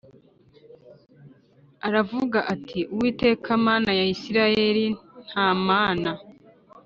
Aravuga 1.87 2.39
ati 2.53 2.79
Uwiteka 2.93 3.49
Mana 3.65 3.91
ya 3.99 4.05
Isirayeli 4.13 4.85
nta 5.27 5.49
mana 5.67 6.11